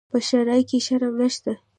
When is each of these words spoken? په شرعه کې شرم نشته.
په 0.11 0.17
شرعه 0.27 0.61
کې 0.69 0.77
شرم 0.85 1.13
نشته. 1.21 1.51